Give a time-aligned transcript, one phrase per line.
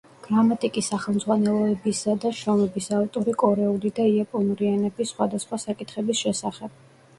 [0.27, 6.85] გრამატიკის სახელმძღვანელოებისა და შრომების ავტორი კორეული და იაპონური ენების სხვადასხვა საკითხების შესახებ.